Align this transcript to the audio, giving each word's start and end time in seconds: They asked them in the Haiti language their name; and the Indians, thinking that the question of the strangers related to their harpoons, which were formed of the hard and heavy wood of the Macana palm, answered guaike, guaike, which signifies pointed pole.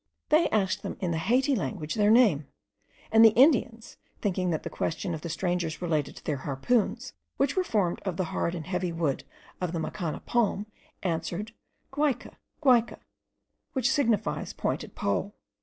They 0.29 0.49
asked 0.49 0.81
them 0.81 0.97
in 0.99 1.11
the 1.11 1.19
Haiti 1.19 1.53
language 1.55 1.93
their 1.93 2.09
name; 2.09 2.47
and 3.11 3.23
the 3.23 3.35
Indians, 3.35 3.97
thinking 4.19 4.49
that 4.49 4.63
the 4.63 4.69
question 4.71 5.13
of 5.13 5.21
the 5.21 5.29
strangers 5.29 5.79
related 5.79 6.15
to 6.15 6.23
their 6.23 6.37
harpoons, 6.37 7.13
which 7.37 7.55
were 7.55 7.63
formed 7.63 7.99
of 7.99 8.17
the 8.17 8.23
hard 8.33 8.55
and 8.55 8.65
heavy 8.65 8.91
wood 8.91 9.25
of 9.61 9.73
the 9.73 9.79
Macana 9.79 10.21
palm, 10.25 10.65
answered 11.03 11.53
guaike, 11.91 12.33
guaike, 12.63 12.99
which 13.73 13.91
signifies 13.91 14.53
pointed 14.53 14.95
pole. 14.95 15.35